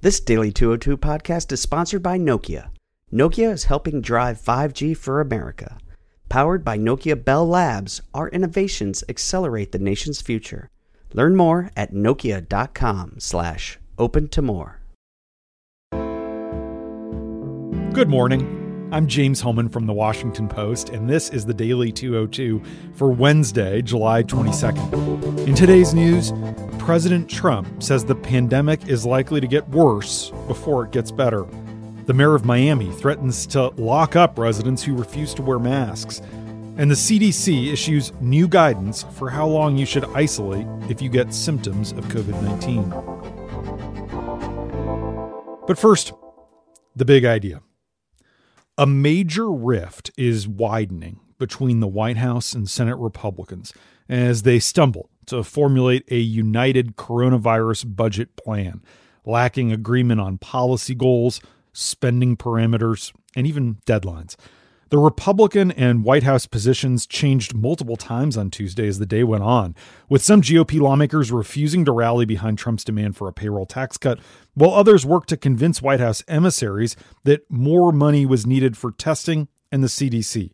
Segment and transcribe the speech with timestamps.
[0.00, 2.68] This Daily 202 podcast is sponsored by Nokia.
[3.12, 5.76] Nokia is helping drive 5G for America.
[6.28, 10.70] Powered by Nokia Bell Labs, our innovations accelerate the nation's future.
[11.14, 14.78] Learn more at nokia.com slash open to more.
[17.92, 18.88] Good morning.
[18.92, 22.62] I'm James Hohmann from the Washington Post, and this is the Daily 202
[22.94, 25.46] for Wednesday, July 22nd.
[25.48, 26.30] In today's news,
[26.88, 31.44] President Trump says the pandemic is likely to get worse before it gets better.
[32.06, 36.22] The mayor of Miami threatens to lock up residents who refuse to wear masks.
[36.78, 41.34] And the CDC issues new guidance for how long you should isolate if you get
[41.34, 42.88] symptoms of COVID 19.
[45.66, 46.14] But first,
[46.96, 47.60] the big idea.
[48.78, 53.72] A major rift is widening between the White House and Senate Republicans
[54.08, 58.82] as they stumble to formulate a united coronavirus budget plan,
[59.24, 61.40] lacking agreement on policy goals,
[61.72, 64.36] spending parameters, and even deadlines.
[64.90, 69.44] The Republican and White House positions changed multiple times on Tuesday as the day went
[69.44, 69.76] on,
[70.08, 74.18] with some GOP lawmakers refusing to rally behind Trump's demand for a payroll tax cut,
[74.54, 79.48] while others worked to convince White House emissaries that more money was needed for testing
[79.70, 80.52] and the CDC.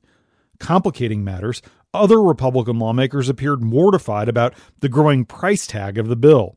[0.58, 6.56] Complicating matters, other Republican lawmakers appeared mortified about the growing price tag of the bill.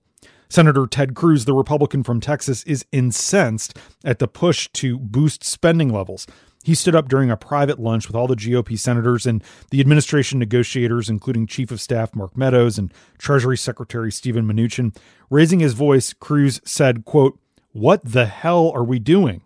[0.50, 5.90] Senator Ted Cruz, the Republican from Texas, is incensed at the push to boost spending
[5.90, 6.26] levels.
[6.64, 10.40] He stood up during a private lunch with all the GOP senators and the administration
[10.40, 14.96] negotiators, including Chief of Staff Mark Meadows and Treasury Secretary Steven Mnuchin.
[15.30, 17.40] Raising his voice, Cruz said, quote,
[17.72, 19.44] What the hell are we doing?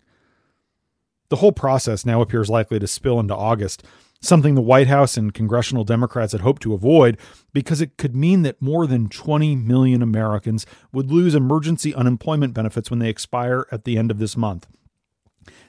[1.28, 3.84] The whole process now appears likely to spill into August,
[4.22, 7.18] something the White House and congressional Democrats had hoped to avoid
[7.52, 12.88] because it could mean that more than 20 million Americans would lose emergency unemployment benefits
[12.88, 14.66] when they expire at the end of this month.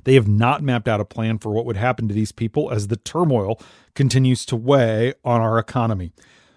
[0.04, 2.88] They have not mapped out a plan for what would happen to these people as
[2.88, 3.60] the turmoil
[3.96, 6.14] continues to weigh on our economy.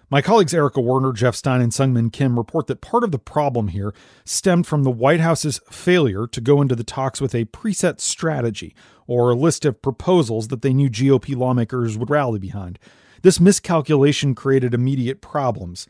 [0.09, 3.19] My colleagues Erica Werner, Jeff Stein, and Seung Min Kim report that part of the
[3.19, 7.43] problem here stemmed from the White House's failure to go into the talks with a
[7.45, 8.73] preset strategy
[9.05, 12.79] or a list of proposals that they knew GOP lawmakers would rally behind.
[13.21, 15.87] This miscalculation created immediate problems.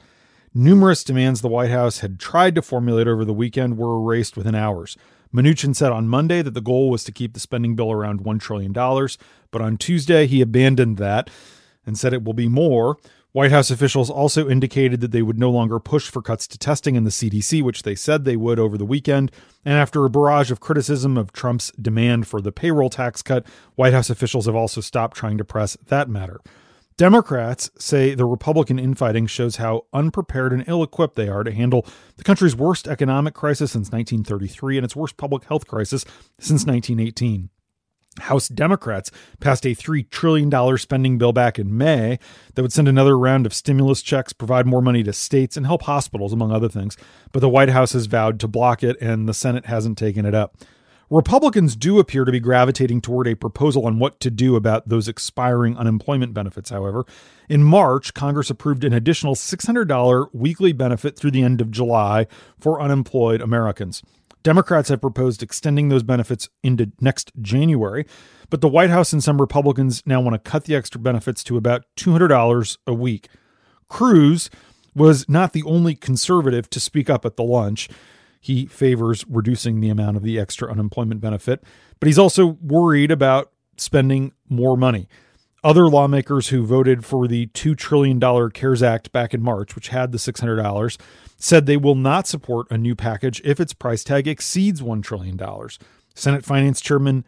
[0.52, 4.56] Numerous demands the White House had tried to formulate over the weekend were erased within
[4.56, 4.98] hours.
[5.32, 8.40] Mnuchin said on Monday that the goal was to keep the spending bill around $1
[8.40, 11.30] trillion, but on Tuesday he abandoned that
[11.86, 12.98] and said it will be more.
[13.34, 16.96] White House officials also indicated that they would no longer push for cuts to testing
[16.96, 19.32] in the CDC, which they said they would over the weekend.
[19.66, 23.46] And after a barrage of criticism of Trump's demand for the payroll tax cut,
[23.76, 26.40] White House officials have also stopped trying to press that matter.
[26.98, 31.86] Democrats say the Republican infighting shows how unprepared and ill equipped they are to handle
[32.16, 36.06] the country's worst economic crisis since 1933 and its worst public health crisis
[36.40, 37.50] since 1918.
[38.20, 42.20] House Democrats passed a $3 trillion spending bill back in May
[42.56, 45.84] that would send another round of stimulus checks, provide more money to states, and help
[45.84, 46.98] hospitals, among other things.
[47.32, 50.36] But the White House has vowed to block it, and the Senate hasn't taken it
[50.36, 50.58] up.
[51.10, 55.08] Republicans do appear to be gravitating toward a proposal on what to do about those
[55.08, 57.06] expiring unemployment benefits, however.
[57.48, 62.28] In March, Congress approved an additional $600 weekly benefit through the end of July
[62.60, 64.04] for unemployed Americans.
[64.44, 68.06] Democrats have proposed extending those benefits into next January,
[68.50, 71.58] but the White House and some Republicans now want to cut the extra benefits to
[71.58, 73.28] about $200 a week.
[73.90, 74.50] Cruz
[74.96, 77.90] was not the only conservative to speak up at the lunch.
[78.40, 81.64] He favors reducing the amount of the extra unemployment benefit,
[82.00, 85.08] but he's also worried about spending more money.
[85.64, 88.20] Other lawmakers who voted for the $2 trillion
[88.52, 90.98] CARES Act back in March, which had the $600,
[91.38, 95.40] said they will not support a new package if its price tag exceeds $1 trillion.
[96.14, 97.26] Senate Finance Chairman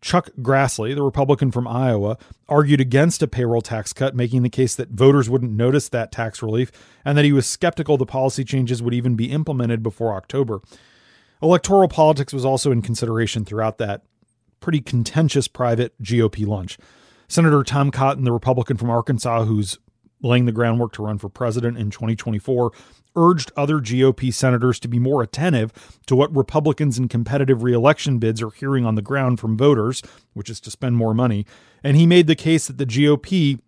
[0.00, 2.18] Chuck Grassley, the Republican from Iowa,
[2.48, 6.40] argued against a payroll tax cut, making the case that voters wouldn't notice that tax
[6.40, 6.70] relief
[7.04, 10.60] and that he was skeptical the policy changes would even be implemented before October.
[11.42, 14.02] Electoral politics was also in consideration throughout that
[14.60, 16.78] pretty contentious private GOP lunch.
[17.28, 19.78] Senator Tom Cotton, the Republican from Arkansas, who's
[20.22, 22.72] laying the groundwork to run for president in 2024,
[23.14, 28.42] urged other GOP senators to be more attentive to what Republicans in competitive reelection bids
[28.42, 30.02] are hearing on the ground from voters,
[30.34, 31.44] which is to spend more money.
[31.82, 33.60] And he made the case that the GOP,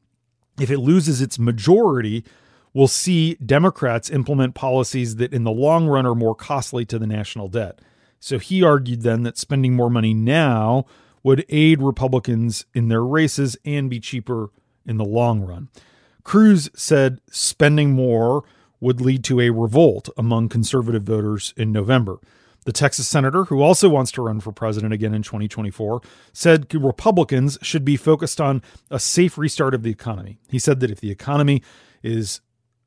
[0.58, 2.24] if it loses its majority,
[2.72, 7.06] will see Democrats implement policies that in the long run are more costly to the
[7.06, 7.80] national debt.
[8.20, 10.86] So he argued then that spending more money now
[11.22, 14.50] would aid Republicans in their races and be cheaper
[14.86, 15.68] in the long run.
[16.24, 18.44] Cruz said spending more
[18.80, 22.18] would lead to a revolt among conservative voters in November.
[22.64, 26.02] The Texas senator, who also wants to run for president again in 2024,
[26.32, 30.38] said Republicans should be focused on a safe restart of the economy.
[30.48, 31.62] He said that if the economy
[32.02, 32.40] is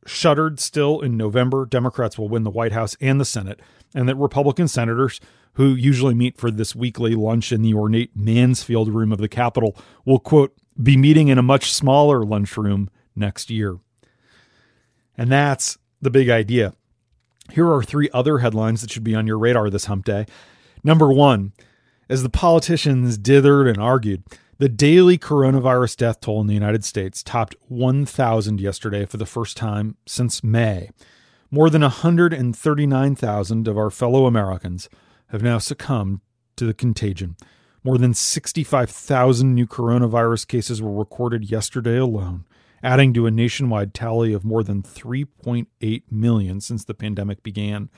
[0.06, 3.62] shuttered still in November, Democrats will win the White House and the Senate,
[3.96, 5.20] and that Republican senators,
[5.54, 9.78] who usually meet for this weekly lunch in the ornate Mansfield room of the Capitol,
[10.06, 13.78] will, quote, be meeting in a much smaller lunchroom next year.
[15.18, 16.74] And that's the big idea.
[17.52, 20.26] Here are three other headlines that should be on your radar this hump day.
[20.84, 21.54] Number one,
[22.10, 24.24] as the politicians dithered and argued,
[24.58, 29.58] the daily coronavirus death toll in the United States topped 1,000 yesterday for the first
[29.58, 30.90] time since May.
[31.52, 34.90] More than 139,000 of our fellow Americans
[35.34, 36.22] have now succumbed
[36.56, 37.36] to the contagion.
[37.84, 42.46] More than 65,000 new coronavirus cases were recorded yesterday alone,
[42.82, 47.90] adding to a nationwide tally of more than 3.8 million since the pandemic began.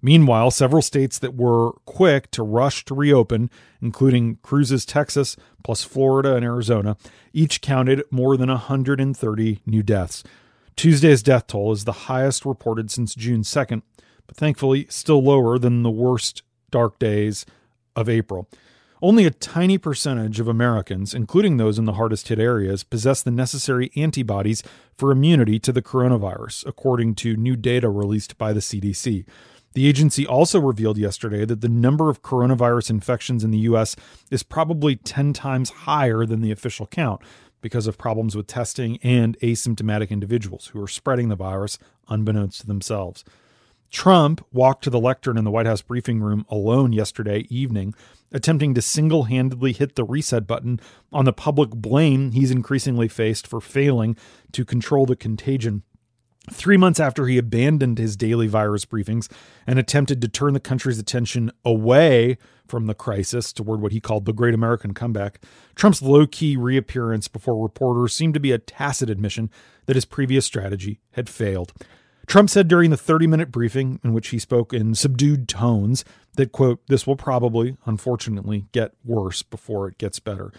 [0.00, 3.50] Meanwhile, several states that were quick to rush to reopen,
[3.82, 6.96] including Cruz's Texas, plus Florida and Arizona,
[7.32, 10.22] each counted more than 130 new deaths.
[10.76, 13.82] Tuesday's death toll is the highest reported since June 2nd,
[14.26, 17.46] but thankfully still lower than the worst dark days
[17.94, 18.48] of April.
[19.02, 23.30] Only a tiny percentage of Americans, including those in the hardest hit areas, possess the
[23.30, 24.62] necessary antibodies
[24.96, 29.26] for immunity to the coronavirus, according to new data released by the CDC.
[29.74, 33.94] The agency also revealed yesterday that the number of coronavirus infections in the U.S.
[34.30, 37.20] is probably 10 times higher than the official count
[37.60, 41.78] because of problems with testing and asymptomatic individuals who are spreading the virus
[42.08, 43.22] unbeknownst to themselves.
[43.90, 47.94] Trump walked to the lectern in the White House briefing room alone yesterday evening,
[48.32, 50.80] attempting to single handedly hit the reset button
[51.12, 54.16] on the public blame he's increasingly faced for failing
[54.52, 55.82] to control the contagion.
[56.52, 59.28] Three months after he abandoned his daily virus briefings
[59.66, 62.38] and attempted to turn the country's attention away
[62.68, 65.44] from the crisis toward what he called the Great American Comeback,
[65.74, 69.50] Trump's low key reappearance before reporters seemed to be a tacit admission
[69.86, 71.72] that his previous strategy had failed.
[72.26, 76.04] Trump said during the 30 minute briefing, in which he spoke in subdued tones,
[76.36, 80.52] that, quote, this will probably, unfortunately, get worse before it gets better.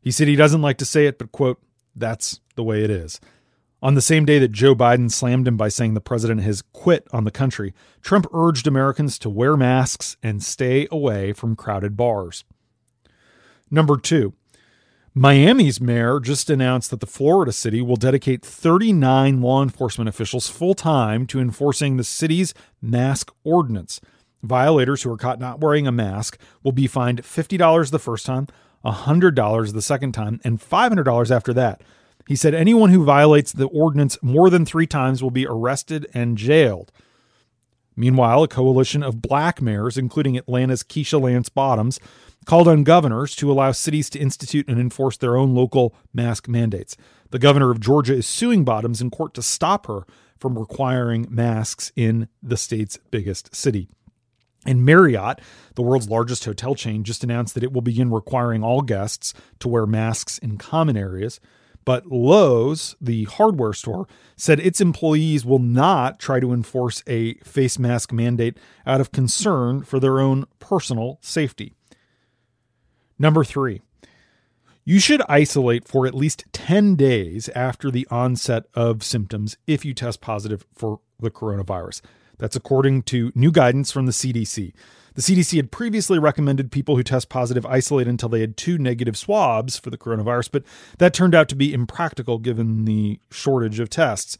[0.00, 1.60] He said he doesn't like to say it, but, quote,
[1.94, 3.20] that's the way it is.
[3.80, 7.06] On the same day that Joe Biden slammed him by saying the president has quit
[7.12, 12.44] on the country, Trump urged Americans to wear masks and stay away from crowded bars.
[13.70, 14.34] Number two,
[15.18, 20.74] Miami's mayor just announced that the Florida city will dedicate 39 law enforcement officials full
[20.74, 24.00] time to enforcing the city's mask ordinance.
[24.44, 28.46] Violators who are caught not wearing a mask will be fined $50 the first time,
[28.84, 31.82] $100 the second time, and $500 after that.
[32.28, 36.38] He said anyone who violates the ordinance more than three times will be arrested and
[36.38, 36.92] jailed.
[37.96, 41.98] Meanwhile, a coalition of black mayors, including Atlanta's Keisha Lance Bottoms,
[42.46, 46.96] called on governors to allow cities to institute and enforce their own local mask mandates.
[47.30, 50.06] The governor of Georgia is suing Bottoms in court to stop her
[50.38, 53.88] from requiring masks in the state's biggest city.
[54.66, 55.40] And Marriott,
[55.74, 59.68] the world's largest hotel chain, just announced that it will begin requiring all guests to
[59.68, 61.40] wear masks in common areas.
[61.84, 64.06] But Lowe's, the hardware store,
[64.36, 69.82] said its employees will not try to enforce a face mask mandate out of concern
[69.82, 71.77] for their own personal safety.
[73.18, 73.80] Number three,
[74.84, 79.92] you should isolate for at least 10 days after the onset of symptoms if you
[79.92, 82.00] test positive for the coronavirus.
[82.38, 84.72] That's according to new guidance from the CDC.
[85.14, 89.16] The CDC had previously recommended people who test positive isolate until they had two negative
[89.16, 90.64] swabs for the coronavirus, but
[90.98, 94.38] that turned out to be impractical given the shortage of tests.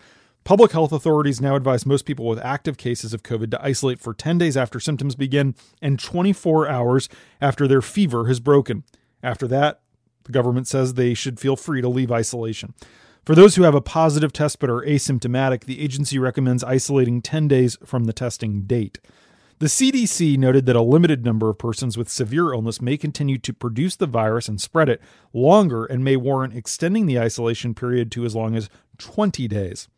[0.48, 4.14] Public health authorities now advise most people with active cases of COVID to isolate for
[4.14, 8.82] 10 days after symptoms begin and 24 hours after their fever has broken.
[9.22, 9.82] After that,
[10.24, 12.72] the government says they should feel free to leave isolation.
[13.26, 17.46] For those who have a positive test but are asymptomatic, the agency recommends isolating 10
[17.46, 19.00] days from the testing date.
[19.58, 23.52] The CDC noted that a limited number of persons with severe illness may continue to
[23.52, 25.02] produce the virus and spread it
[25.34, 29.88] longer and may warrant extending the isolation period to as long as 20 days.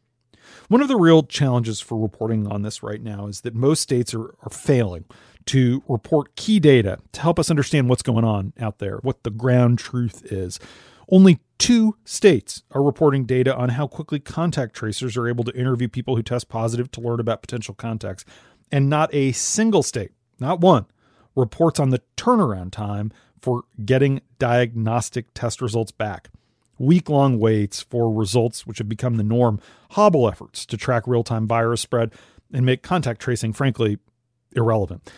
[0.68, 4.14] One of the real challenges for reporting on this right now is that most states
[4.14, 5.04] are, are failing
[5.46, 9.30] to report key data to help us understand what's going on out there, what the
[9.30, 10.60] ground truth is.
[11.08, 15.88] Only two states are reporting data on how quickly contact tracers are able to interview
[15.88, 18.24] people who test positive to learn about potential contacts.
[18.70, 20.86] And not a single state, not one,
[21.34, 26.30] reports on the turnaround time for getting diagnostic test results back
[26.80, 29.60] week long waits for results, which have become the norm,
[29.90, 32.12] hobble efforts to track real time virus spread
[32.52, 33.98] and make contact tracing, frankly,
[34.56, 35.08] irrelevant.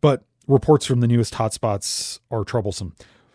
[0.00, 2.94] But reports from the newest hotspots are troublesome.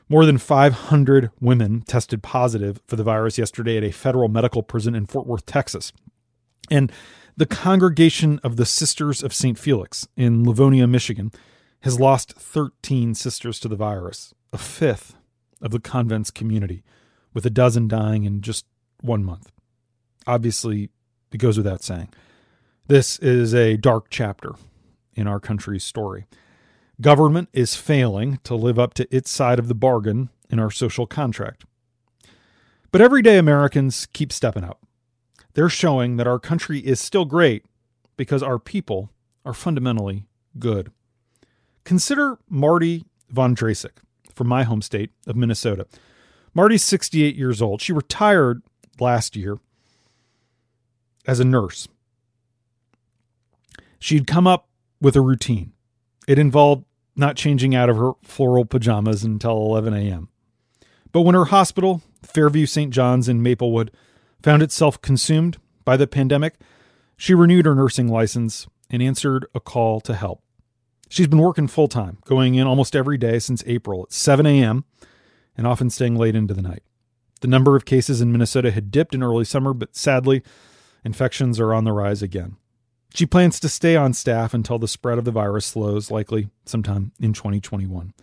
[0.10, 4.96] More than 500 women tested positive for the virus yesterday at a federal medical prison
[4.96, 5.94] in Fort Worth, Texas.
[6.72, 6.92] And
[7.36, 9.60] the Congregation of the Sisters of St.
[9.60, 11.32] Felix in Livonia, Michigan,
[11.82, 15.16] has lost 13 sisters to the virus, a fifth
[15.62, 16.84] of the convent's community,
[17.38, 18.66] with a dozen dying in just
[19.00, 19.52] one month.
[20.26, 20.90] Obviously,
[21.32, 22.10] it goes without saying.
[22.88, 24.56] This is a dark chapter
[25.14, 26.26] in our country's story.
[27.00, 31.06] Government is failing to live up to its side of the bargain in our social
[31.06, 31.64] contract.
[32.92, 34.84] But everyday Americans keep stepping up.
[35.54, 37.66] They're showing that our country is still great
[38.16, 39.12] because our people
[39.46, 40.26] are fundamentally
[40.58, 40.92] good.
[41.84, 44.00] Consider Marty Von Drasek
[44.34, 45.86] from my home state of Minnesota.
[46.58, 47.84] Marty's 68 years old.
[47.84, 48.64] She retired
[49.00, 49.60] last year
[51.28, 51.88] as a nurse.
[54.00, 54.68] She'd come up
[55.00, 55.74] with a routine.
[56.28, 56.86] It involved
[57.16, 60.30] not changing out of her floral pajamas until 11 a.m.
[61.12, 62.92] But when her hospital, Fairview St.
[62.92, 63.92] John's in Maplewood,
[64.42, 66.56] found itself consumed by the pandemic,
[67.18, 70.42] she renewed her nursing license and answered a call to help.
[71.08, 74.86] She's been working full time, going in almost every day since April at 7 a.m.
[75.58, 76.84] and often staying late into the night.
[77.42, 80.44] The number of cases in Minnesota had dipped in early summer, but sadly,
[81.04, 82.58] infections are on the rise again.
[83.14, 87.12] She plans to stay on staff until the spread of the virus slows, likely sometime
[87.20, 88.14] in 2021.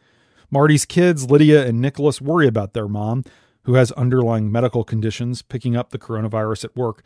[0.51, 3.25] Marty's kids, Lydia and Nicholas, worry about their mom,
[3.63, 7.05] who has underlying medical conditions, picking up the coronavirus at work.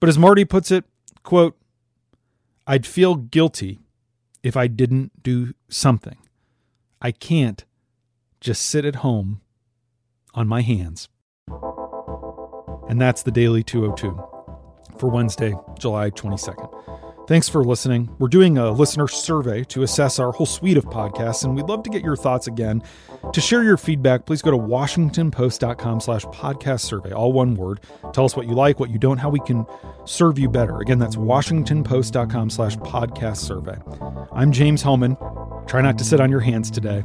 [0.00, 0.84] But as Marty puts it,
[1.22, 1.56] quote,
[2.66, 3.80] I'd feel guilty
[4.42, 6.16] if I didn't do something.
[7.00, 7.64] I can't
[8.42, 9.40] just sit at home
[10.34, 11.08] on my hands.
[12.88, 14.20] And that's the Daily 202
[14.98, 17.28] for Wednesday, July 22nd.
[17.28, 18.10] Thanks for listening.
[18.18, 21.84] We're doing a listener survey to assess our whole suite of podcasts, and we'd love
[21.84, 22.82] to get your thoughts again.
[23.32, 27.80] To share your feedback, please go to washingtonpost.com slash podcast survey, all one word.
[28.12, 29.64] Tell us what you like, what you don't, how we can
[30.04, 30.80] serve you better.
[30.80, 33.78] Again, that's washingtonpost.com slash podcast survey.
[34.32, 35.16] I'm James Hohmann.
[35.68, 37.04] Try not to sit on your hands today.